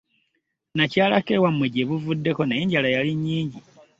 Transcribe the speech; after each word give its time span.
Nakyalako 0.75 1.31
ewammwe 1.37 1.65
gye 1.73 1.87
buvuddeko 1.89 2.41
naye 2.43 2.61
enjala 2.63 2.89
yali 2.95 3.13
nnyingi. 3.15 3.59